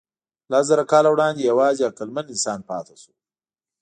لسزره 0.51 0.83
کاله 0.91 1.09
وړاندې 1.11 1.41
یواځې 1.49 1.87
عقلمن 1.89 2.25
انسان 2.33 2.59
پاتې 2.69 2.95
شو. 3.01 3.13